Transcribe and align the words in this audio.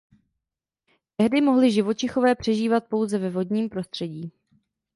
Tehdy 1.17 1.41
mohli 1.41 1.71
živočichové 1.71 2.35
přežívat 2.35 2.87
pouze 2.87 3.17
ve 3.17 3.29
vodním 3.29 3.69
prostředí. 3.69 4.31